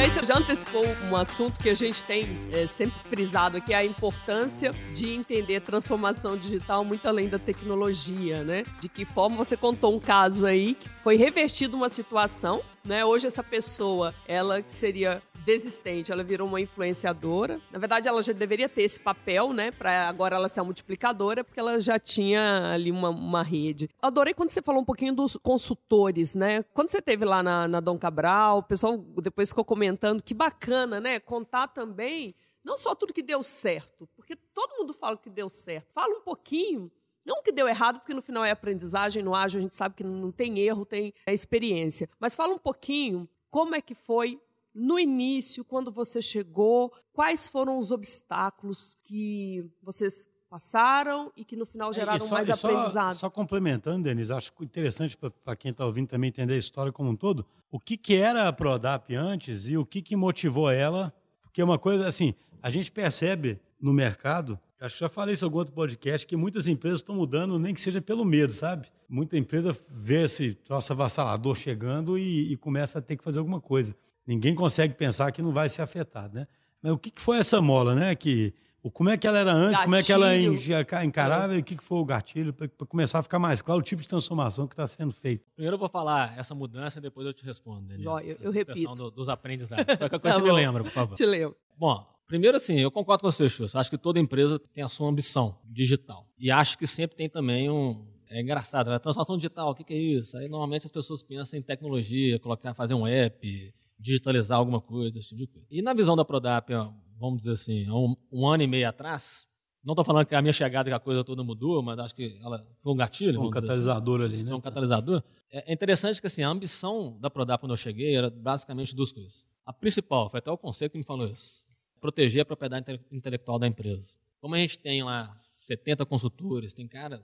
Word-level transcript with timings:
aí 0.00 0.10
você 0.10 0.24
já 0.24 0.38
antecipou 0.38 0.82
um 1.10 1.14
assunto 1.14 1.62
que 1.62 1.68
a 1.68 1.74
gente 1.74 2.02
tem 2.04 2.24
é, 2.52 2.66
sempre 2.66 2.98
frisado 3.00 3.58
aqui, 3.58 3.74
é 3.74 3.76
a 3.76 3.84
importância 3.84 4.70
de 4.94 5.10
entender 5.10 5.60
transformação 5.60 6.38
digital 6.38 6.82
muito 6.84 7.06
além 7.06 7.28
da 7.28 7.38
tecnologia, 7.38 8.42
né? 8.42 8.64
De 8.80 8.88
que 8.88 9.04
forma 9.04 9.36
você 9.36 9.58
contou 9.58 9.94
um 9.94 10.00
caso 10.00 10.46
aí 10.46 10.74
que 10.74 10.88
foi 10.88 11.16
revestido 11.16 11.76
uma 11.76 11.90
situação, 11.90 12.62
né? 12.82 13.04
Hoje 13.04 13.26
essa 13.26 13.42
pessoa, 13.42 14.14
ela 14.26 14.64
seria 14.66 15.22
desistente, 15.44 16.12
ela 16.12 16.22
virou 16.22 16.46
uma 16.46 16.60
influenciadora. 16.60 17.60
Na 17.70 17.78
verdade, 17.78 18.08
ela 18.08 18.22
já 18.22 18.32
deveria 18.32 18.68
ter 18.68 18.82
esse 18.82 19.00
papel, 19.00 19.52
né? 19.52 19.70
Para 19.70 20.08
agora 20.08 20.36
ela 20.36 20.48
ser 20.48 20.60
uma 20.60 20.66
multiplicadora, 20.66 21.42
porque 21.42 21.58
ela 21.58 21.80
já 21.80 21.98
tinha 21.98 22.72
ali 22.72 22.90
uma, 22.90 23.10
uma 23.10 23.42
rede. 23.42 23.88
Adorei 24.00 24.34
quando 24.34 24.50
você 24.50 24.62
falou 24.62 24.82
um 24.82 24.84
pouquinho 24.84 25.14
dos 25.14 25.36
consultores, 25.36 26.34
né? 26.34 26.62
Quando 26.74 26.88
você 26.88 27.02
teve 27.02 27.24
lá 27.24 27.42
na, 27.42 27.66
na 27.66 27.80
Dom 27.80 27.98
Cabral, 27.98 28.58
o 28.58 28.62
pessoal 28.62 28.98
depois 28.98 29.48
ficou 29.48 29.64
comentando 29.64 30.22
que 30.22 30.34
bacana, 30.34 31.00
né? 31.00 31.18
Contar 31.18 31.68
também 31.68 32.34
não 32.62 32.76
só 32.76 32.94
tudo 32.94 33.12
que 33.14 33.22
deu 33.22 33.42
certo, 33.42 34.08
porque 34.14 34.36
todo 34.36 34.76
mundo 34.78 34.92
fala 34.92 35.16
que 35.16 35.30
deu 35.30 35.48
certo. 35.48 35.86
Fala 35.92 36.14
um 36.14 36.20
pouquinho 36.20 36.90
não 37.24 37.42
que 37.42 37.52
deu 37.52 37.68
errado, 37.68 38.00
porque 38.00 38.14
no 38.14 38.22
final 38.22 38.44
é 38.44 38.50
aprendizagem, 38.50 39.22
no 39.22 39.34
ágil 39.34 39.58
a 39.58 39.62
gente 39.62 39.74
sabe 39.74 39.94
que 39.94 40.02
não 40.04 40.32
tem 40.32 40.58
erro, 40.58 40.84
tem 40.84 41.12
experiência. 41.26 42.08
Mas 42.18 42.34
fala 42.34 42.54
um 42.54 42.58
pouquinho 42.58 43.28
como 43.50 43.74
é 43.74 43.80
que 43.80 43.94
foi 43.94 44.40
no 44.74 44.98
início, 44.98 45.64
quando 45.64 45.90
você 45.90 46.22
chegou, 46.22 46.92
quais 47.12 47.48
foram 47.48 47.78
os 47.78 47.90
obstáculos 47.90 48.96
que 49.02 49.64
vocês 49.82 50.28
passaram 50.48 51.32
e 51.36 51.44
que 51.44 51.54
no 51.54 51.64
final 51.64 51.92
geraram 51.92 52.26
só, 52.26 52.34
mais 52.34 52.48
só, 52.58 52.68
aprendizado? 52.68 53.14
Só 53.14 53.30
complementando, 53.30 54.04
Denise, 54.04 54.32
acho 54.32 54.52
interessante 54.60 55.16
para 55.16 55.56
quem 55.56 55.70
está 55.70 55.84
ouvindo 55.84 56.08
também 56.08 56.28
entender 56.28 56.54
a 56.54 56.58
história 56.58 56.92
como 56.92 57.10
um 57.10 57.16
todo, 57.16 57.46
o 57.70 57.78
que, 57.78 57.96
que 57.96 58.16
era 58.16 58.48
a 58.48 58.52
Prodap 58.52 59.14
antes 59.14 59.66
e 59.66 59.76
o 59.76 59.86
que, 59.86 60.02
que 60.02 60.16
motivou 60.16 60.70
ela, 60.70 61.14
porque 61.42 61.60
é 61.60 61.64
uma 61.64 61.78
coisa 61.78 62.06
assim, 62.06 62.34
a 62.62 62.70
gente 62.70 62.90
percebe 62.90 63.60
no 63.80 63.92
mercado 63.92 64.58
Acho 64.80 64.94
que 64.94 65.00
já 65.00 65.10
falei 65.10 65.34
isso 65.34 65.44
em 65.44 65.46
algum 65.46 65.58
outro 65.58 65.74
podcast, 65.74 66.26
que 66.26 66.34
muitas 66.34 66.66
empresas 66.66 67.00
estão 67.00 67.14
mudando, 67.14 67.58
nem 67.58 67.74
que 67.74 67.80
seja 67.82 68.00
pelo 68.00 68.24
medo, 68.24 68.50
sabe? 68.50 68.88
Muita 69.06 69.36
empresa 69.36 69.76
vê 69.90 70.24
esse 70.24 70.54
troço 70.54 70.90
avassalador 70.94 71.54
chegando 71.54 72.16
e, 72.16 72.50
e 72.50 72.56
começa 72.56 72.98
a 72.98 73.02
ter 73.02 73.16
que 73.16 73.22
fazer 73.22 73.40
alguma 73.40 73.60
coisa 73.60 73.94
ninguém 74.30 74.54
consegue 74.54 74.94
pensar 74.94 75.32
que 75.32 75.42
não 75.42 75.50
vai 75.50 75.68
ser 75.68 75.82
afetado, 75.82 76.34
né? 76.34 76.46
Mas 76.80 76.92
o 76.92 76.98
que, 76.98 77.10
que 77.10 77.20
foi 77.20 77.38
essa 77.38 77.60
mola, 77.60 77.96
né? 77.96 78.14
Que, 78.14 78.54
como 78.92 79.10
é 79.10 79.16
que 79.16 79.26
ela 79.26 79.38
era 79.38 79.52
antes, 79.52 79.72
gatilho. 79.72 79.84
como 79.84 79.96
é 79.96 80.02
que 80.04 80.12
ela 80.12 81.04
encarava 81.04 81.54
é. 81.54 81.56
e 81.56 81.60
o 81.60 81.64
que, 81.64 81.76
que 81.76 81.82
foi 81.82 81.98
o 81.98 82.04
gatilho, 82.04 82.54
para 82.54 82.68
começar 82.86 83.18
a 83.18 83.22
ficar 83.24 83.40
mais 83.40 83.60
claro 83.60 83.80
o 83.80 83.82
tipo 83.82 84.00
de 84.00 84.06
transformação 84.06 84.68
que 84.68 84.72
está 84.72 84.86
sendo 84.86 85.12
feito. 85.12 85.44
Primeiro 85.56 85.74
eu 85.74 85.78
vou 85.78 85.88
falar 85.88 86.38
essa 86.38 86.54
mudança 86.54 87.00
e 87.00 87.02
depois 87.02 87.26
eu 87.26 87.34
te 87.34 87.44
respondo. 87.44 87.82
Denise, 87.82 88.04
Jó, 88.04 88.20
eu, 88.20 88.36
eu 88.40 88.52
repito. 88.52 88.94
Do, 88.94 89.10
dos 89.10 89.28
aprendizados. 89.28 89.84
Qualquer 89.98 90.20
coisa 90.20 90.38
tá 90.38 90.42
você 90.44 90.48
me 90.48 90.52
lembra, 90.52 90.84
por 90.84 90.92
favor. 90.92 91.16
Te 91.16 91.26
lembro. 91.26 91.56
Bom, 91.76 92.06
primeiro 92.28 92.56
assim, 92.56 92.78
eu 92.78 92.90
concordo 92.90 93.22
com 93.22 93.30
você, 93.30 93.48
Chus. 93.48 93.74
Acho 93.74 93.90
que 93.90 93.98
toda 93.98 94.20
empresa 94.20 94.60
tem 94.72 94.84
a 94.84 94.88
sua 94.88 95.08
ambição 95.08 95.58
digital. 95.64 96.24
E 96.38 96.52
acho 96.52 96.78
que 96.78 96.86
sempre 96.86 97.16
tem 97.16 97.28
também 97.28 97.68
um, 97.68 98.06
é 98.30 98.40
engraçado, 98.40 98.92
a 98.92 98.98
transformação 99.00 99.36
digital, 99.36 99.70
o 99.70 99.74
que, 99.74 99.82
que, 99.82 99.92
é 99.92 99.98
isso? 99.98 100.38
Aí 100.38 100.48
normalmente 100.48 100.86
as 100.86 100.92
pessoas 100.92 101.20
pensam 101.20 101.58
em 101.58 101.62
tecnologia, 101.62 102.38
colocar, 102.38 102.72
fazer 102.74 102.94
um 102.94 103.04
app, 103.04 103.74
digitalizar 104.00 104.58
alguma 104.58 104.80
coisa, 104.80 105.18
esse 105.18 105.28
tipo 105.28 105.40
de 105.40 105.46
coisa. 105.46 105.66
E 105.70 105.82
na 105.82 105.92
visão 105.92 106.16
da 106.16 106.24
Prodap, 106.24 106.72
vamos 107.18 107.40
dizer 107.40 107.52
assim, 107.52 107.88
um, 107.90 108.16
um 108.32 108.48
ano 108.48 108.62
e 108.62 108.66
meio 108.66 108.88
atrás, 108.88 109.46
não 109.84 109.92
estou 109.92 110.04
falando 110.04 110.26
que 110.26 110.34
a 110.34 110.42
minha 110.42 110.52
chegada 110.52 110.90
que 110.90 110.94
a 110.94 110.98
coisa 110.98 111.22
toda 111.22 111.42
mudou, 111.42 111.82
mas 111.82 111.98
acho 111.98 112.14
que 112.14 112.38
ela 112.42 112.66
foi 112.78 112.92
um 112.92 112.96
gatilho. 112.96 113.40
Um 113.40 113.44
assim. 113.44 113.52
catalisador 113.52 114.22
assim. 114.22 114.34
ali, 114.34 114.42
né? 114.42 114.54
Um 114.54 114.60
catalisador. 114.60 115.22
É, 115.50 115.72
interessante 115.72 116.20
que 116.20 116.26
assim, 116.26 116.42
a 116.42 116.48
ambição 116.48 117.18
da 117.20 117.30
Prodap 117.30 117.60
quando 117.60 117.72
eu 117.72 117.76
cheguei 117.76 118.14
era 118.14 118.30
basicamente 118.30 118.94
duas 118.94 119.12
coisas. 119.12 119.44
A 119.64 119.72
principal, 119.72 120.28
foi 120.28 120.38
até 120.38 120.50
o 120.50 120.58
conceito 120.58 120.92
que 120.92 120.98
me 120.98 121.04
falou 121.04 121.28
isso, 121.28 121.64
proteger 122.00 122.42
a 122.42 122.44
propriedade 122.44 123.00
intelectual 123.10 123.58
da 123.58 123.66
empresa. 123.66 124.16
Como 124.40 124.54
a 124.54 124.58
gente 124.58 124.78
tem 124.78 125.02
lá 125.02 125.36
70 125.66 126.04
consultores, 126.06 126.72
tem 126.72 126.88
cara 126.88 127.22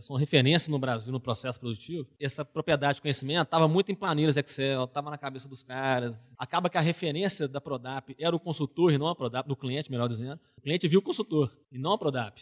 são 0.00 0.16
referências 0.16 0.68
no 0.68 0.78
Brasil 0.78 1.12
no 1.12 1.20
processo 1.20 1.58
produtivo, 1.58 2.06
essa 2.20 2.44
propriedade 2.44 2.96
de 2.96 3.02
conhecimento 3.02 3.42
estava 3.42 3.66
muito 3.68 3.90
em 3.90 3.94
planilhas 3.94 4.36
Excel, 4.36 4.84
estava 4.84 5.10
na 5.10 5.18
cabeça 5.18 5.48
dos 5.48 5.62
caras. 5.62 6.34
Acaba 6.38 6.68
que 6.68 6.78
a 6.78 6.80
referência 6.80 7.48
da 7.48 7.60
Prodap 7.60 8.14
era 8.18 8.34
o 8.34 8.40
consultor 8.40 8.92
e 8.92 8.98
não 8.98 9.08
a 9.08 9.14
Prodap, 9.14 9.48
do 9.48 9.56
cliente, 9.56 9.90
melhor 9.90 10.08
dizendo. 10.08 10.40
O 10.56 10.60
cliente 10.60 10.86
viu 10.88 11.00
o 11.00 11.02
consultor 11.02 11.50
e 11.70 11.78
não 11.78 11.92
a 11.92 11.98
Prodap. 11.98 12.40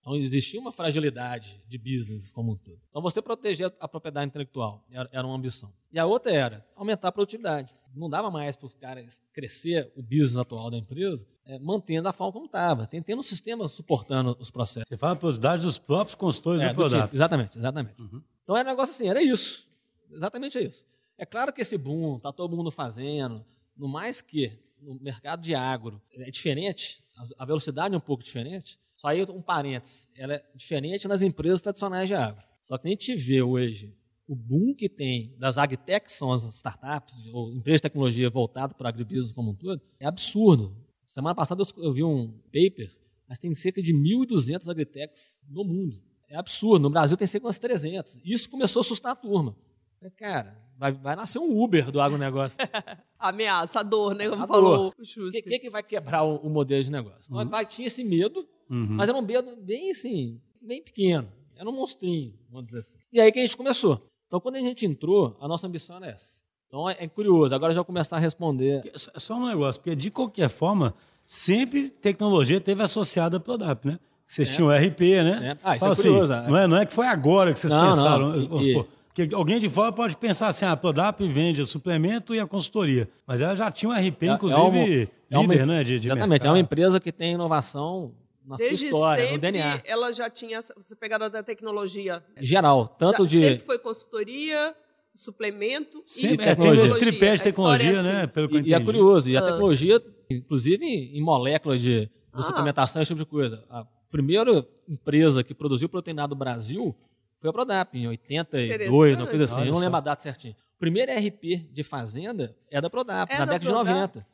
Então 0.00 0.14
existia 0.14 0.60
uma 0.60 0.70
fragilidade 0.70 1.60
de 1.68 1.76
business 1.76 2.30
como 2.32 2.52
um 2.52 2.56
todo. 2.56 2.80
Então 2.90 3.02
você 3.02 3.20
proteger 3.20 3.72
a 3.80 3.88
propriedade 3.88 4.28
intelectual 4.28 4.84
era 5.10 5.26
uma 5.26 5.34
ambição. 5.34 5.72
E 5.92 5.98
a 5.98 6.06
outra 6.06 6.32
era 6.32 6.66
aumentar 6.76 7.08
a 7.08 7.12
produtividade. 7.12 7.74
Não 7.96 8.10
dava 8.10 8.30
mais 8.30 8.56
para 8.56 8.66
os 8.66 8.74
caras 8.74 9.22
crescer 9.32 9.90
o 9.96 10.02
business 10.02 10.36
atual 10.36 10.70
da 10.70 10.76
empresa 10.76 11.26
é, 11.46 11.58
mantendo 11.58 12.08
a 12.08 12.12
forma 12.12 12.32
como 12.32 12.46
estava, 12.46 12.86
tendo 12.86 13.18
um 13.18 13.22
sistema 13.22 13.68
suportando 13.68 14.36
os 14.40 14.50
processos. 14.50 14.88
Você 14.88 14.96
fala 14.96 15.12
a 15.12 15.16
produtividade 15.16 15.62
dos 15.62 15.78
próprios 15.78 16.14
consultores 16.14 16.60
é, 16.60 16.68
do 16.68 16.74
Prodap. 16.74 17.04
Tipo, 17.04 17.16
exatamente, 17.16 17.58
exatamente. 17.58 18.00
Uhum. 18.00 18.22
Então 18.42 18.56
era 18.56 18.68
um 18.68 18.72
negócio 18.72 18.92
assim, 18.92 19.08
era 19.08 19.22
isso. 19.22 19.66
Exatamente 20.10 20.58
isso. 20.58 20.86
É 21.16 21.24
claro 21.24 21.52
que 21.52 21.62
esse 21.62 21.78
boom, 21.78 22.16
está 22.16 22.32
todo 22.32 22.56
mundo 22.56 22.70
fazendo, 22.70 23.44
no 23.76 23.88
mais 23.88 24.20
que 24.20 24.52
no 24.80 24.94
mercado 25.00 25.40
de 25.40 25.54
agro 25.54 26.02
é 26.12 26.30
diferente, 26.30 27.02
a 27.38 27.44
velocidade 27.44 27.94
é 27.94 27.96
um 27.96 28.00
pouco 28.00 28.22
diferente, 28.22 28.78
só 28.94 29.08
aí 29.08 29.22
um 29.22 29.40
parênteses, 29.40 30.10
ela 30.16 30.34
é 30.34 30.44
diferente 30.54 31.08
nas 31.08 31.22
empresas 31.22 31.60
tradicionais 31.60 32.08
de 32.08 32.14
agro. 32.14 32.42
Só 32.64 32.76
que 32.76 32.88
a 32.88 32.90
gente 32.90 33.14
vê 33.14 33.40
hoje 33.40 33.94
o 34.28 34.34
boom 34.34 34.74
que 34.74 34.88
tem 34.88 35.34
das 35.38 35.58
agtechs, 35.58 36.12
são 36.12 36.32
as 36.32 36.44
startups 36.56 37.26
ou 37.32 37.52
empresas 37.52 37.78
de 37.78 37.82
tecnologia 37.82 38.28
voltadas 38.28 38.76
para 38.76 38.86
o 38.86 38.88
agribusiness 38.88 39.32
como 39.32 39.50
um 39.50 39.54
todo, 39.54 39.80
é 40.00 40.06
absurdo. 40.06 40.76
Semana 41.04 41.34
passada 41.34 41.62
eu 41.78 41.92
vi 41.92 42.02
um 42.02 42.32
paper, 42.52 42.94
mas 43.28 43.38
tem 43.38 43.54
cerca 43.54 43.80
de 43.80 43.92
1.200 43.92 44.68
agritechs 44.68 45.40
no 45.48 45.64
mundo. 45.64 46.02
É 46.28 46.36
absurdo. 46.36 46.82
No 46.82 46.90
Brasil 46.90 47.16
tem 47.16 47.26
cerca 47.26 47.44
de 47.44 47.46
umas 47.46 47.58
300. 47.58 48.20
Isso 48.24 48.50
começou 48.50 48.80
a 48.80 48.82
assustar 48.82 49.12
a 49.12 49.16
turma. 49.16 49.56
Cara, 50.16 50.60
vai, 50.76 50.92
vai 50.92 51.14
nascer 51.14 51.38
um 51.38 51.62
Uber 51.62 51.90
do 51.90 52.00
agronegócio. 52.00 52.58
Ameaçador, 53.18 54.14
né? 54.14 54.28
Como 54.28 54.46
falou 54.46 54.88
o 54.88 55.26
O 55.26 55.30
que, 55.30 55.42
que, 55.42 55.58
que, 55.60 55.70
vai 55.70 55.82
quebrar 55.82 56.24
o, 56.24 56.36
o 56.36 56.50
modelo 56.50 56.82
de 56.82 56.90
negócio? 56.90 57.24
Então, 57.24 57.38
uhum. 57.38 57.48
vai, 57.48 57.64
tinha 57.64 57.86
esse 57.86 58.04
medo, 58.04 58.46
Uhum. 58.68 58.86
Mas 58.90 59.08
era 59.08 59.16
um 59.16 59.22
medo 59.22 59.56
bem 59.56 59.90
assim, 59.90 60.40
bem 60.60 60.82
pequeno. 60.82 61.30
Era 61.54 61.68
um 61.68 61.72
monstrinho, 61.72 62.34
vamos 62.50 62.66
dizer 62.66 62.80
assim. 62.80 62.98
E 63.12 63.20
aí 63.20 63.32
que 63.32 63.38
a 63.38 63.42
gente 63.42 63.56
começou. 63.56 64.05
Então, 64.26 64.40
quando 64.40 64.56
a 64.56 64.60
gente 64.60 64.84
entrou, 64.84 65.36
a 65.40 65.46
nossa 65.46 65.66
ambição 65.66 65.96
era 65.96 66.06
essa. 66.06 66.40
Então, 66.66 66.88
é, 66.88 66.96
é 67.00 67.08
curioso. 67.08 67.54
Agora 67.54 67.72
já 67.72 67.78
vou 67.78 67.84
começar 67.84 68.16
a 68.16 68.18
responder. 68.18 68.82
É 69.14 69.18
só 69.20 69.34
um 69.34 69.46
negócio, 69.46 69.80
porque 69.80 69.94
de 69.94 70.10
qualquer 70.10 70.48
forma, 70.48 70.94
sempre 71.24 71.88
tecnologia 71.88 72.60
teve 72.60 72.82
associada 72.82 73.36
a 73.36 73.40
Prodap, 73.40 73.86
né? 73.86 73.98
Vocês 74.26 74.50
é. 74.50 74.52
tinham 74.52 74.68
RP, 74.70 75.00
né? 75.22 75.52
É. 75.52 75.58
Ah, 75.62 75.76
isso 75.76 75.84
Fala 75.84 75.92
é 75.92 75.96
curioso. 75.96 76.32
Assim, 76.32 76.50
não, 76.50 76.58
é, 76.58 76.66
não 76.66 76.76
é 76.76 76.86
que 76.86 76.92
foi 76.92 77.06
agora 77.06 77.52
que 77.52 77.58
vocês 77.58 77.72
não, 77.72 77.88
pensaram. 77.88 78.32
Não. 78.32 78.60
E, 78.60 78.84
porque 79.16 79.34
alguém 79.34 79.58
de 79.58 79.68
fora 79.68 79.92
pode 79.92 80.16
pensar 80.16 80.48
assim, 80.48 80.64
ah, 80.64 80.72
a 80.72 80.76
Prodap 80.76 81.26
vende 81.26 81.62
o 81.62 81.66
suplemento 81.66 82.34
e 82.34 82.40
a 82.40 82.46
consultoria. 82.46 83.08
Mas 83.26 83.40
ela 83.40 83.54
já 83.54 83.70
tinha 83.70 83.88
um 83.88 83.94
RP, 83.94 84.24
é, 84.24 84.26
inclusive, 84.32 84.60
é 84.60 85.38
uma, 85.38 85.42
líder, 85.42 85.62
uma, 85.62 85.66
né? 85.66 85.84
De, 85.84 86.00
de 86.00 86.08
exatamente, 86.08 86.28
mercado. 86.28 86.48
é 86.48 86.50
uma 86.50 86.58
empresa 86.58 87.00
que 87.00 87.12
tem 87.12 87.32
inovação 87.32 88.12
na 88.46 88.56
Desde 88.56 88.76
sua 88.76 88.86
história, 88.88 89.32
no 89.32 89.38
DNA. 89.38 89.82
Ela 89.84 90.12
já 90.12 90.30
tinha 90.30 90.58
essa 90.58 90.74
pegada 90.98 91.28
da 91.28 91.42
tecnologia. 91.42 92.22
Geral, 92.36 92.86
tanto 92.86 93.24
já, 93.24 93.30
de. 93.30 93.62
Consultoria, 93.86 94.74
suplemento 95.14 96.02
sempre, 96.04 96.44
e 96.44 96.48
é, 96.48 96.54
tecnologia. 96.56 96.90
Tem 96.90 96.98
tripé 96.98 97.36
de 97.36 97.42
tecnologia, 97.44 97.90
é 97.90 97.98
assim. 98.00 98.10
né? 98.10 98.26
Pelo 98.26 98.48
que 98.48 98.58
e, 98.58 98.68
e 98.70 98.74
é 98.74 98.80
curioso, 98.80 99.30
e 99.30 99.36
a 99.36 99.40
ah. 99.40 99.44
tecnologia, 99.44 100.02
inclusive 100.28 100.84
em 100.84 101.20
moléculas 101.22 101.80
de, 101.80 102.06
de 102.06 102.10
ah. 102.32 102.42
suplementação, 102.42 103.00
esse 103.00 103.14
tipo 103.14 103.24
de 103.24 103.30
coisa. 103.30 103.64
A 103.70 103.84
primeira 104.10 104.66
empresa 104.88 105.44
que 105.44 105.54
produziu 105.54 105.88
proteinado 105.88 106.34
no 106.34 106.38
Brasil 106.38 106.96
foi 107.38 107.48
a 107.48 107.52
Prodap, 107.52 107.96
em 107.96 108.08
82, 108.08 109.18
uma 109.18 109.26
coisa 109.28 109.44
assim. 109.44 109.60
Olha 109.60 109.68
eu 109.68 109.72
não 109.72 109.78
lembro 109.78 109.98
a 109.98 110.00
data 110.00 110.20
certinho. 110.20 110.56
O 110.74 110.78
primeiro 110.80 111.12
RP 111.12 111.70
de 111.72 111.84
fazenda 111.84 112.56
é 112.68 112.80
da 112.80 112.90
Prodap, 112.90 113.32
é 113.32 113.38
na 113.38 113.44
década 113.44 113.66
Prodap. 113.66 113.86
de 113.86 113.94
90. 113.94 114.26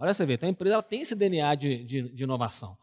Olha 0.00 0.12
você 0.12 0.26
vê, 0.26 0.34
então 0.34 0.48
a 0.48 0.50
empresa 0.50 0.74
ela 0.74 0.82
tem 0.82 1.02
esse 1.02 1.14
DNA 1.14 1.54
de, 1.54 1.84
de, 1.84 2.02
de 2.10 2.24
inovação. 2.24 2.76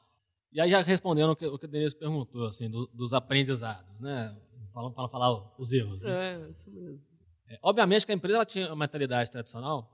E 0.54 0.62
aí 0.62 0.70
já 0.70 0.82
respondendo 0.82 1.32
o 1.32 1.36
que, 1.36 1.46
o 1.46 1.58
que 1.58 1.66
a 1.66 1.70
Denise 1.70 1.96
perguntou, 1.96 2.46
assim, 2.46 2.70
do, 2.70 2.90
dos 2.94 3.14
aprendizados, 3.14 4.00
né? 4.00 4.34
Para 4.74 5.08
falar 5.08 5.60
os 5.60 5.72
erros. 5.72 6.04
Né? 6.04 6.34
É, 6.34 6.50
isso 6.50 6.72
mesmo. 6.72 7.00
É, 7.48 7.60
obviamente 7.62 8.06
que 8.06 8.12
a 8.12 8.16
empresa 8.16 8.38
ela 8.38 8.46
tinha 8.46 8.68
uma 8.68 8.76
mentalidade 8.76 9.30
tradicional. 9.30 9.90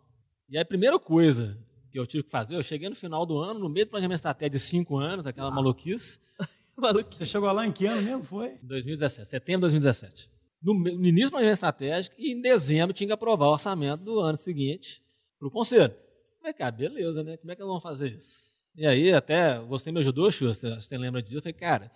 E 0.47 0.57
aí 0.57 0.63
a 0.63 0.65
primeira 0.65 0.97
coisa 0.97 1.57
que 1.91 1.99
eu 1.99 2.05
tive 2.05 2.23
que 2.23 2.31
fazer, 2.31 2.55
eu 2.55 2.63
cheguei 2.63 2.87
no 2.87 2.95
final 2.95 3.25
do 3.25 3.37
ano, 3.37 3.59
no 3.59 3.69
meio 3.69 3.85
do 3.85 3.89
planejamento 3.89 4.17
estratégico 4.17 4.53
de 4.53 4.59
cinco 4.59 4.97
anos, 4.97 5.25
aquela 5.25 5.49
ah. 5.49 5.51
maluquice. 5.51 6.19
maluquice. 6.77 7.17
Você 7.17 7.25
chegou 7.25 7.51
lá 7.51 7.65
em 7.65 7.71
que 7.71 7.85
ano 7.85 8.01
mesmo? 8.01 8.23
Foi? 8.23 8.57
2017, 8.63 9.27
setembro 9.27 9.67
de 9.67 9.79
2017. 9.79 10.29
No, 10.61 10.73
no 10.73 11.05
início 11.05 11.29
do 11.29 11.31
planejamento 11.31 11.55
estratégico, 11.55 12.15
e 12.17 12.31
em 12.31 12.41
dezembro 12.41 12.93
tinha 12.93 13.07
que 13.07 13.13
aprovar 13.13 13.47
o 13.47 13.53
orçamento 13.53 14.03
do 14.03 14.19
ano 14.19 14.37
seguinte 14.37 15.01
para 15.37 15.47
o 15.47 15.51
conselho. 15.51 15.93
Falei, 16.39 16.53
cara, 16.53 16.71
beleza, 16.71 17.23
né? 17.23 17.37
Como 17.37 17.51
é 17.51 17.55
que 17.55 17.61
nós 17.61 17.67
vamos 17.67 17.83
fazer 17.83 18.11
isso? 18.11 18.49
E 18.75 18.85
aí, 18.85 19.11
até 19.11 19.59
você 19.59 19.91
me 19.91 19.99
ajudou, 19.99 20.31
Schuster, 20.31 20.79
você 20.79 20.97
lembra 20.97 21.21
disso? 21.21 21.37
Eu 21.37 21.41
falei, 21.41 21.53
cara, 21.53 21.91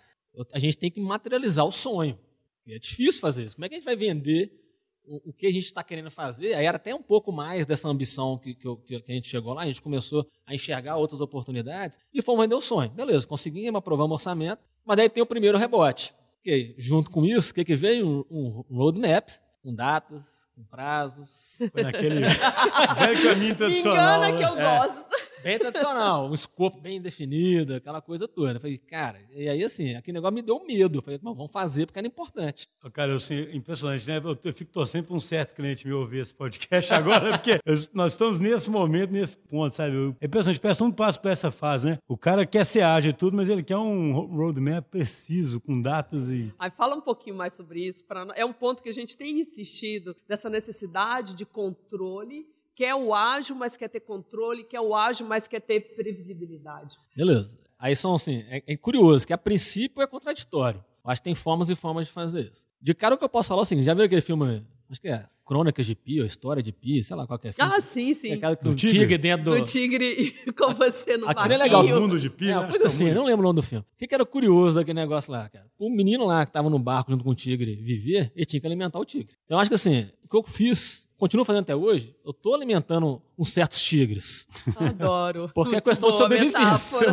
a 0.52 0.58
gente 0.58 0.76
tem 0.76 0.90
que 0.90 1.00
materializar 1.00 1.64
o 1.64 1.72
sonho. 1.72 2.18
E 2.66 2.74
é 2.74 2.78
difícil 2.78 3.20
fazer 3.20 3.44
isso. 3.44 3.56
Como 3.56 3.64
é 3.64 3.68
que 3.68 3.74
a 3.74 3.78
gente 3.78 3.84
vai 3.84 3.96
vender 3.96 4.64
o, 5.06 5.30
o 5.30 5.32
que 5.32 5.46
a 5.46 5.52
gente 5.52 5.64
está 5.64 5.82
querendo 5.82 6.10
fazer, 6.10 6.54
aí 6.54 6.64
era 6.64 6.76
até 6.76 6.94
um 6.94 7.02
pouco 7.02 7.30
mais 7.30 7.66
dessa 7.66 7.88
ambição 7.88 8.38
que, 8.38 8.54
que, 8.54 8.76
que, 8.76 9.04
a 9.06 9.14
gente 9.14 9.28
chegou 9.28 9.52
lá, 9.52 9.62
a 9.62 9.66
gente 9.66 9.82
começou 9.82 10.26
a 10.46 10.54
enxergar 10.54 10.96
outras 10.96 11.20
oportunidades 11.20 11.98
e 12.12 12.22
fomos 12.22 12.42
vender 12.42 12.54
o 12.54 12.60
sonho. 12.60 12.90
Beleza, 12.90 13.26
conseguimos, 13.26 13.78
aprovamos 13.78 14.12
o 14.12 14.14
orçamento, 14.14 14.62
mas 14.84 14.96
daí 14.96 15.08
tem 15.08 15.22
o 15.22 15.26
primeiro 15.26 15.58
rebote. 15.58 16.14
Okay, 16.40 16.74
junto 16.78 17.10
com 17.10 17.24
isso, 17.24 17.52
o 17.52 17.54
que, 17.54 17.64
que 17.64 17.74
veio? 17.74 18.26
Um, 18.30 18.64
um 18.70 18.76
roadmap, 18.76 19.30
com 19.62 19.74
datas, 19.74 20.46
com 20.54 20.62
prazos. 20.64 21.56
Foi 21.72 21.82
naquele 21.82 22.20
velho 22.20 23.22
caminho 23.22 23.56
tradicional. 23.56 24.18
Engana 24.18 24.36
que 24.36 24.44
eu 24.44 24.54
né? 24.54 24.62
gosto. 24.62 25.33
Bem 25.44 25.58
tradicional, 25.58 26.30
um 26.30 26.32
escopo 26.32 26.80
bem 26.80 26.98
definido, 27.02 27.74
aquela 27.74 28.00
coisa 28.00 28.26
toda. 28.26 28.52
Eu 28.52 28.60
falei, 28.60 28.78
cara, 28.78 29.20
e 29.30 29.46
aí 29.46 29.62
assim, 29.62 29.94
aquele 29.94 30.14
negócio 30.14 30.34
me 30.34 30.40
deu 30.40 30.64
medo. 30.64 30.98
Eu 30.98 31.02
falei, 31.02 31.20
vamos 31.22 31.52
fazer 31.52 31.84
porque 31.84 31.98
era 31.98 32.08
importante. 32.08 32.66
Cara, 32.94 33.12
eu, 33.12 33.16
assim, 33.16 33.46
impressionante, 33.52 34.08
né? 34.08 34.22
Eu, 34.24 34.38
eu 34.42 34.52
fico 34.54 34.72
torcendo 34.72 35.04
para 35.04 35.14
um 35.14 35.20
certo 35.20 35.54
cliente 35.54 35.86
me 35.86 35.92
ouvir 35.92 36.20
esse 36.20 36.34
podcast 36.34 36.90
agora, 36.94 37.32
porque 37.36 37.58
nós 37.92 38.12
estamos 38.12 38.38
nesse 38.38 38.70
momento, 38.70 39.10
nesse 39.10 39.36
ponto, 39.36 39.74
sabe? 39.74 40.16
É 40.18 40.26
impressionante, 40.26 40.58
parece 40.58 40.82
um 40.82 40.90
passo 40.90 41.20
para 41.20 41.32
essa 41.32 41.50
fase, 41.50 41.88
né? 41.88 41.98
O 42.08 42.16
cara 42.16 42.46
quer 42.46 42.64
ser 42.64 42.80
ágil 42.80 43.10
e 43.10 43.14
tudo, 43.14 43.36
mas 43.36 43.50
ele 43.50 43.62
quer 43.62 43.76
um 43.76 44.12
roadmap 44.12 44.86
preciso, 44.90 45.60
com 45.60 45.78
datas 45.78 46.30
e. 46.30 46.54
Aí 46.58 46.70
fala 46.70 46.96
um 46.96 47.02
pouquinho 47.02 47.36
mais 47.36 47.52
sobre 47.52 47.86
isso. 47.86 48.02
Pra, 48.04 48.26
é 48.34 48.46
um 48.46 48.52
ponto 48.52 48.82
que 48.82 48.88
a 48.88 48.94
gente 48.94 49.14
tem 49.14 49.38
insistido, 49.38 50.16
dessa 50.26 50.48
necessidade 50.48 51.34
de 51.34 51.44
controle 51.44 52.46
quer 52.74 52.94
o 52.94 53.14
ágil, 53.14 53.56
mas 53.56 53.76
quer 53.76 53.88
ter 53.88 54.00
controle, 54.00 54.64
quer 54.64 54.80
o 54.80 54.94
ágil, 54.94 55.26
mas 55.26 55.46
quer 55.46 55.60
ter 55.60 55.80
previsibilidade. 55.94 56.98
Beleza. 57.16 57.58
Aí 57.78 57.94
são 57.94 58.14
assim, 58.14 58.44
é, 58.48 58.62
é 58.66 58.76
curioso, 58.76 59.26
que 59.26 59.32
a 59.32 59.38
princípio 59.38 60.02
é 60.02 60.06
contraditório. 60.06 60.84
Que 61.06 61.22
tem 61.22 61.34
formas 61.34 61.68
e 61.68 61.76
formas 61.76 62.06
de 62.06 62.12
fazer 62.12 62.50
isso. 62.50 62.66
De 62.80 62.94
cara 62.94 63.14
o 63.14 63.18
que 63.18 63.24
eu 63.24 63.28
posso 63.28 63.48
falar 63.48 63.64
seguinte, 63.66 63.84
já 63.84 63.92
viram 63.92 64.06
aquele 64.06 64.22
filme, 64.22 64.66
acho 64.90 65.00
que 65.00 65.08
é 65.08 65.28
Crônicas 65.44 65.84
de 65.86 65.94
Pi, 65.94 66.20
ou 66.20 66.26
História 66.26 66.62
de 66.62 66.72
Pi, 66.72 67.02
sei 67.02 67.14
lá 67.16 67.26
qual 67.26 67.38
é 67.42 67.52
filme. 67.52 67.72
Ah, 67.74 67.80
sim, 67.80 68.14
sim. 68.14 68.30
É 68.30 68.34
aquela 68.34 68.54
do 68.56 68.74
tigre. 68.74 68.98
tigre 68.98 69.18
dentro 69.18 69.44
do... 69.44 69.56
do 69.56 69.62
tigre 69.62 70.32
com 70.56 70.72
você 70.74 71.16
no 71.16 71.28
Aquilo 71.28 71.52
é 71.52 71.58
barquinho. 71.58 71.82
legal. 71.82 71.98
O 71.98 72.00
mundo 72.00 72.18
de 72.18 72.30
Pi, 72.30 72.48
É, 72.50 72.54
né? 72.54 72.60
coisa 72.62 72.78
que 72.78 72.84
é 72.84 72.86
assim, 72.86 73.04
muito- 73.04 73.16
eu 73.16 73.20
não 73.20 73.26
lembro 73.28 73.40
o 73.40 73.48
nome 73.48 73.56
do 73.56 73.62
filme. 73.62 73.84
O 73.94 73.96
que, 73.98 74.06
que 74.06 74.14
era 74.14 74.24
curioso 74.24 74.76
daquele 74.76 74.98
negócio 74.98 75.30
lá, 75.30 75.48
cara? 75.48 75.66
O 75.78 75.90
menino 75.90 76.24
lá 76.24 76.46
que 76.46 76.52
tava 76.52 76.70
no 76.70 76.78
barco 76.78 77.10
junto 77.10 77.22
com 77.24 77.30
o 77.30 77.34
tigre 77.34 77.74
viver, 77.76 78.32
ele 78.34 78.46
tinha 78.46 78.60
que 78.60 78.66
alimentar 78.66 78.98
o 78.98 79.04
tigre. 79.04 79.28
Eu 79.48 79.58
acho 79.58 79.68
que 79.70 79.74
assim, 79.74 80.08
o 80.24 80.28
que 80.28 80.36
eu 80.36 80.42
fiz, 80.42 81.06
continuo 81.18 81.44
fazendo 81.44 81.62
até 81.62 81.76
hoje, 81.76 82.14
eu 82.24 82.32
tô 82.32 82.54
alimentando 82.54 83.20
uns 83.38 83.50
certos 83.50 83.82
tigres. 83.82 84.48
Adoro. 84.76 85.50
Porque 85.54 85.70
é 85.70 85.72
Muito 85.74 85.84
questão 85.84 86.10
de 86.10 86.16
sobrevivência. 86.18 86.60
assim. 86.60 87.04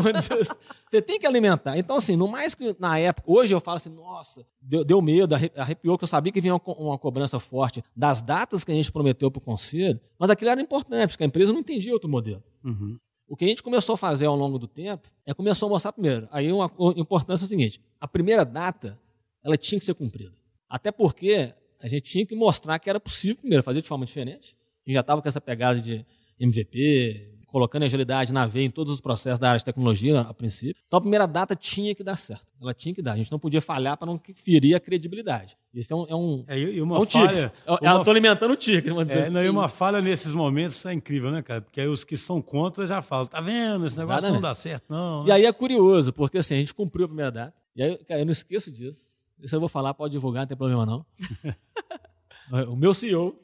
Você 0.90 1.02
tem 1.02 1.18
que 1.20 1.26
alimentar. 1.26 1.78
Então, 1.78 1.96
assim, 1.96 2.16
no 2.16 2.28
mais 2.28 2.54
que 2.54 2.76
na 2.80 2.98
época, 3.00 3.30
hoje 3.32 3.54
eu 3.54 3.62
falo 3.62 3.78
assim, 3.78 3.90
nossa, 3.90 4.46
deu, 4.62 4.84
deu 4.84 5.02
medo, 5.02 5.34
arre- 5.36 5.52
arrepiou, 5.56 5.98
que 5.98 6.04
eu 6.04 6.08
sabia 6.08 6.32
que 6.34 6.42
vinha 6.42 6.54
uma, 6.54 6.62
uma 6.78 6.98
cobrança 6.98 7.40
forte 7.40 7.84
das 7.96 8.21
datas 8.22 8.64
que 8.64 8.72
a 8.72 8.76
gente 8.76 8.92
prometeu 8.92 9.30
para 9.32 9.40
o 9.40 9.42
conselho, 9.42 10.00
mas 10.18 10.30
aquilo 10.30 10.52
era 10.52 10.62
importante, 10.62 11.12
porque 11.12 11.24
a 11.24 11.28
empresa 11.28 11.52
não 11.52 11.60
entendia 11.60 11.94
outro 11.94 12.10
modelo. 12.10 12.44
Uhum. 12.64 12.98
O 13.28 13.36
que 13.36 13.46
a 13.46 13.48
gente 13.48 13.64
começou 13.64 13.96
a 13.96 13.98
fazer 13.98 14.26
ao 14.26 14.36
longo 14.36 14.60
do 14.60 14.68
tempo 14.68 15.10
é 15.26 15.34
começou 15.34 15.68
a 15.68 15.70
mostrar 15.70 15.94
primeiro. 15.94 16.28
Aí 16.32 16.52
uma 16.52 16.70
importância 16.98 17.46
é 17.46 17.48
o 17.48 17.50
seguinte: 17.50 17.82
a 18.00 18.08
primeira 18.08 18.44
data 18.44 19.00
ela 19.44 19.58
tinha 19.58 19.80
que 19.80 19.86
ser 19.86 19.94
cumprida. 19.94 20.34
Até 20.70 20.92
porque 20.92 21.54
a 21.80 21.88
gente 21.88 22.04
tinha 22.04 22.26
que 22.26 22.36
mostrar 22.36 22.78
que 22.80 22.90
era 22.90 23.00
possível, 23.00 23.38
primeiro, 23.38 23.64
fazer 23.64 23.82
de 23.82 23.88
forma 23.88 24.06
diferente. 24.06 24.56
A 24.86 24.90
gente 24.90 24.96
já 24.96 25.02
estava 25.02 25.22
com 25.22 25.28
essa 25.28 25.42
pegada 25.42 25.80
de 25.80 26.06
MVP, 26.40 27.41
colocando 27.52 27.84
agilidade 27.84 28.32
na 28.32 28.48
veia 28.48 28.66
em 28.66 28.70
todos 28.70 28.94
os 28.94 29.02
processos 29.02 29.38
da 29.40 29.50
área 29.50 29.60
de 29.60 29.66
tecnologia, 29.66 30.22
a 30.22 30.34
princípio. 30.34 30.82
Então 30.88 30.98
a 30.98 31.02
primeira 31.02 31.28
data 31.28 31.56
tinha 31.56 31.94
que 31.94 32.04
dar 32.04 32.16
certo. 32.16 32.48
Ela 32.62 32.74
tinha 32.74 32.96
que 32.96 33.02
dar. 33.02 33.14
A 33.14 33.18
gente 33.18 33.32
não 33.32 33.38
podia 33.40 33.62
falhar 33.62 33.98
para 33.98 34.06
não 34.08 34.20
ferir 34.36 34.76
a 34.76 34.80
credibilidade. 34.80 35.58
Isso 35.74 35.94
é 35.94 35.96
um. 35.96 36.06
É 36.08 36.16
um, 36.16 36.44
É, 36.48 36.58
e 36.58 36.76
e 36.76 36.80
é 36.80 36.84
uma 36.84 37.00
um 37.00 37.06
falha. 37.06 37.54
Eu 37.66 37.78
uma 37.82 37.98
estou 37.98 38.12
alimentando 38.12 38.52
o 38.52 38.56
tigre, 38.56 38.90
vamos 38.90 39.06
dizer 39.06 39.20
É, 39.20 39.22
assim. 39.24 39.34
não, 39.34 39.44
e 39.44 39.50
uma 39.50 39.68
falha 39.68 40.02
nesses 40.02 40.34
momentos 40.34 40.86
é 40.86 40.94
incrível, 40.94 41.30
né, 41.32 41.42
cara? 41.42 41.62
Porque 41.62 41.82
aí 41.82 41.88
os 41.88 42.04
que 42.04 42.16
são 42.16 42.42
contra 42.42 42.88
já 42.88 43.02
falam, 43.02 43.26
tá 43.26 43.42
vendo? 43.42 43.86
Esse 43.86 43.98
negócio 43.98 44.30
não 44.30 44.38
Exatamente. 44.38 44.42
dá 44.42 44.56
certo, 44.56 44.86
não. 44.90 45.24
E 45.24 45.28
né? 45.28 45.34
aí 45.34 45.46
é 45.46 45.52
curioso, 45.52 46.14
porque 46.14 46.38
assim, 46.38 46.56
a 46.56 46.58
gente 46.60 46.74
cumpriu 46.74 47.06
a 47.06 47.08
primeira 47.08 47.32
data. 47.32 47.54
E 47.76 47.84
aí, 47.84 47.98
cara, 48.06 48.22
eu 48.22 48.26
não 48.26 48.32
esqueço 48.32 48.72
disso. 48.72 49.12
Isso 49.40 49.56
eu 49.56 49.60
vou 49.60 49.70
falar, 49.70 49.94
pode 49.94 50.12
divulgar, 50.14 50.44
não 50.44 50.48
tem 50.48 50.58
problema 50.58 50.86
não. 50.86 51.06
o 52.72 52.76
meu 52.76 52.94
CEO, 52.94 53.36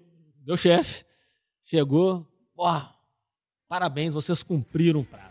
meu 0.45 0.55
chefe, 0.55 1.03
chegou, 1.65 2.25
ó, 2.57 2.81
parabéns, 3.67 4.13
vocês 4.13 4.41
cumpriram 4.43 5.01
o 5.01 5.05
prazo. 5.05 5.27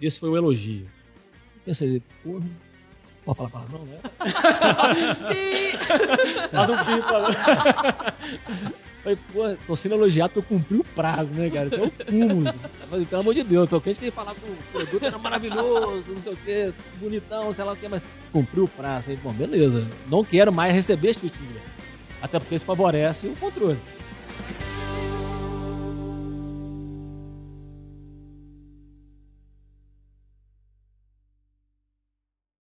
Esse 0.00 0.20
foi 0.20 0.28
o 0.30 0.36
elogio. 0.36 0.88
Pensei, 1.64 2.02
porra, 2.22 2.44
pode 3.24 3.36
falar 3.36 3.50
palavrão, 3.50 3.84
né? 3.84 3.98
Faz 6.50 6.70
um 6.70 6.76
pi, 6.84 7.02
falou. 7.02 7.30
Falei, 9.02 9.18
pô, 9.32 9.56
tô 9.66 9.74
sendo 9.74 9.96
elogiado 9.96 10.32
porque 10.32 10.54
eu 10.54 10.58
cumpri 10.58 10.76
o 10.78 10.84
prazo, 10.84 11.32
né, 11.32 11.50
cara? 11.50 11.66
Isso 11.66 11.76
é 11.76 11.82
o 11.82 11.90
cúmulo. 11.90 12.54
Falei, 12.88 13.04
pelo 13.04 13.20
amor 13.20 13.34
de 13.34 13.42
Deus, 13.42 13.68
tô 13.68 13.80
crente 13.80 13.98
que 13.98 14.04
ele 14.06 14.12
falava 14.12 14.36
que 14.38 14.46
o 14.46 14.56
produto 14.72 15.04
era 15.04 15.18
maravilhoso, 15.18 16.12
não 16.12 16.22
sei 16.22 16.32
o 16.32 16.36
quê, 16.36 16.72
bonitão, 17.00 17.52
sei 17.52 17.64
lá 17.64 17.72
o 17.72 17.76
quê, 17.76 17.88
mas 17.88 18.04
cumpriu 18.32 18.64
o 18.64 18.68
prazo. 18.68 19.04
Falei, 19.04 19.18
bom, 19.22 19.32
beleza, 19.32 19.88
não 20.08 20.24
quero 20.24 20.52
mais 20.52 20.72
receber 20.74 21.10
esse 21.10 21.20
tipo 21.20 21.36
de 21.36 21.42
dinheiro. 21.44 21.70
Até 22.20 22.38
porque 22.38 22.54
isso 22.54 22.64
favorece 22.64 23.26
o 23.26 23.36
controle. 23.36 23.78